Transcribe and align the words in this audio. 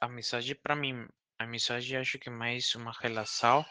amizade 0.00 0.54
para 0.54 0.74
mim, 0.74 1.06
amizade 1.38 1.94
acho 1.96 2.18
que 2.18 2.30
mais 2.30 2.74
uma 2.74 2.92
relação 2.92 3.64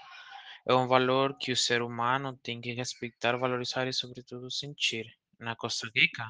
é 0.67 0.73
um 0.73 0.87
valor 0.87 1.35
que 1.37 1.51
o 1.51 1.57
ser 1.57 1.81
humano 1.81 2.37
tem 2.37 2.61
que 2.61 2.71
respeitar, 2.73 3.37
valorizar 3.37 3.87
e, 3.87 3.93
sobretudo, 3.93 4.51
sentir. 4.51 5.05
Na 5.39 5.55
Costa 5.55 5.89
Rica, 5.95 6.29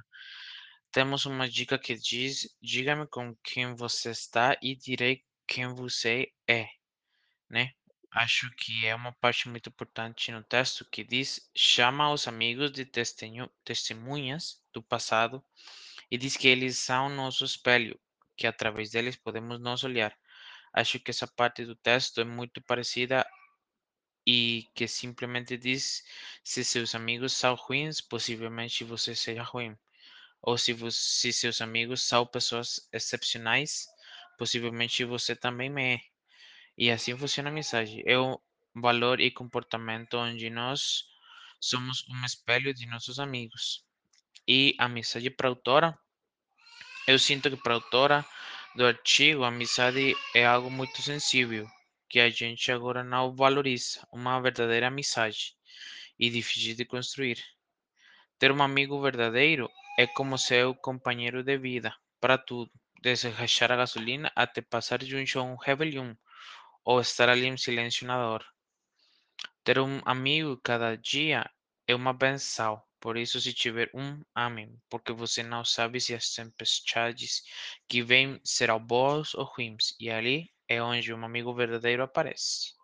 temos 0.92 1.26
uma 1.26 1.50
dica 1.50 1.80
que 1.80 1.96
diz: 1.96 2.48
diga-me 2.62 3.08
com 3.08 3.36
quem 3.44 3.76
você 3.76 4.12
está 4.12 4.56
e 4.62 4.76
direi 4.76 5.24
quem 5.48 5.68
você 5.74 6.32
é, 6.48 6.68
né? 7.50 7.72
Acho 8.12 8.50
que 8.56 8.86
é 8.86 8.96
uma 8.96 9.12
parte 9.14 9.50
muito 9.50 9.70
importante 9.70 10.32
no 10.32 10.44
texto 10.44 10.86
que 10.92 11.04
diz: 11.04 11.50
chama 11.56 12.12
os 12.12 12.28
amigos 12.28 12.72
de 12.72 12.86
testemunhas 13.66 14.62
do 14.74 14.82
passado 14.82 15.44
e 16.12 16.18
diz 16.18 16.38
que 16.38 16.48
eles 16.48 16.78
são 16.78 17.10
nosso 17.10 17.44
espelho, 17.44 18.00
que 18.40 18.48
através 18.48 18.90
deles 18.92 19.18
podemos 19.18 19.60
nos 19.60 19.84
olhar. 19.84 20.18
Acho 20.74 20.98
que 21.00 21.12
essa 21.12 21.28
parte 21.28 21.66
do 21.66 21.76
texto 21.76 22.22
é 22.22 22.24
muito 22.24 22.62
parecida 22.62 23.28
e 24.26 24.66
que 24.74 24.88
simplesmente 24.88 25.58
diz: 25.58 26.04
se 26.42 26.64
seus 26.64 26.96
amigos 26.96 27.34
são 27.34 27.56
ruins, 27.56 28.00
possivelmente 28.00 28.86
você 28.86 29.14
seja 29.14 29.44
ruim. 29.44 29.78
Ou 30.42 30.58
se, 30.58 30.72
você, 30.72 30.98
se 30.98 31.34
seus 31.34 31.60
amigos 31.60 32.02
são 32.04 32.26
pessoas 32.26 32.88
excepcionais, 32.94 33.86
possivelmente 34.38 35.04
você 35.04 35.36
também 35.36 35.70
é. 35.96 36.00
E 36.78 36.90
assim 36.90 37.18
funciona 37.18 37.50
a 37.50 37.52
amizade. 37.52 38.02
É 38.06 38.18
um 38.18 38.38
valor 38.74 39.20
e 39.20 39.30
comportamento 39.32 40.16
onde 40.16 40.50
nós 40.50 41.04
somos 41.60 42.08
um 42.08 42.26
espelho 42.26 42.74
de 42.74 42.86
nossos 42.86 43.20
amigos. 43.20 43.84
E 44.48 44.76
a 44.80 44.86
amizade 44.86 45.30
para 45.30 45.50
a 45.50 45.52
autora, 45.52 46.00
eu 47.10 47.18
sinto 47.18 47.50
que 47.50 47.58
para 47.58 47.74
a 47.74 47.78
autora 47.78 48.24
do 48.76 48.86
artigo, 48.86 49.44
a 49.44 49.48
amizade 49.48 50.16
é 50.36 50.46
algo 50.46 50.70
muito 50.70 51.02
sensível, 51.02 51.68
que 52.08 52.20
a 52.20 52.30
gente 52.30 52.72
agora 52.72 53.04
não 53.04 53.36
valoriza. 53.36 54.08
Uma 54.12 54.40
verdadeira 54.40 54.90
amizade 54.90 55.56
e 56.20 56.30
difícil 56.30 56.76
de 56.76 56.86
construir. 56.86 57.44
Ter 58.38 58.52
um 58.52 58.62
amigo 58.62 59.02
verdadeiro 59.02 59.68
é 59.98 60.06
como 60.06 60.38
seu 60.38 60.76
companheiro 60.76 61.44
de 61.44 61.58
vida 61.58 61.96
para 62.22 62.38
tudo, 62.38 62.72
desde 63.02 63.30
rachar 63.30 63.72
a 63.72 63.78
gasolina 63.78 64.32
até 64.36 64.62
passar 64.62 65.00
a 65.02 65.42
um 65.42 65.56
rebelião 65.56 66.16
ou 66.86 67.02
estar 67.02 67.28
ali 67.28 67.48
em 67.48 67.58
silêncio 67.58 68.06
na 68.06 68.22
dor. 68.22 68.46
Ter 69.64 69.80
um 69.80 70.00
amigo 70.06 70.62
cada 70.64 70.96
dia 70.96 71.50
é 71.90 71.96
uma 71.96 72.14
benção. 72.14 72.82
Por 73.02 73.18
isso, 73.18 73.42
se 73.42 73.54
tiver 73.54 73.90
um, 73.94 74.24
ame, 74.36 74.80
porque 74.90 75.12
você 75.12 75.44
não 75.44 75.66
sabe 75.66 76.00
se 76.00 76.16
as 76.16 76.34
tempestades 76.34 77.42
que 77.88 78.02
vêm 78.02 78.40
serão 78.46 78.80
boas 78.80 79.34
ou 79.36 79.44
ruins, 79.44 79.94
e 80.00 80.10
ali 80.10 80.50
é 80.70 80.82
onde 80.82 81.14
um 81.14 81.26
amigo 81.26 81.54
verdadeiro 81.54 82.04
aparece. 82.04 82.79